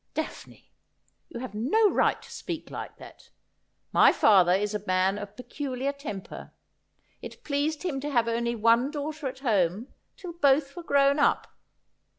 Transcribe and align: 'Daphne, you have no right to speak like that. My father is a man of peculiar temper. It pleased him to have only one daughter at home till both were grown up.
'Daphne, 0.15 0.71
you 1.29 1.41
have 1.41 1.53
no 1.53 1.91
right 1.91 2.19
to 2.23 2.31
speak 2.31 2.71
like 2.71 2.97
that. 2.97 3.29
My 3.93 4.11
father 4.11 4.51
is 4.53 4.73
a 4.73 4.83
man 4.87 5.19
of 5.19 5.35
peculiar 5.35 5.93
temper. 5.93 6.53
It 7.21 7.43
pleased 7.43 7.83
him 7.83 7.99
to 7.99 8.09
have 8.09 8.27
only 8.27 8.55
one 8.55 8.89
daughter 8.89 9.27
at 9.27 9.41
home 9.41 9.93
till 10.17 10.33
both 10.33 10.75
were 10.75 10.81
grown 10.81 11.19
up. 11.19 11.55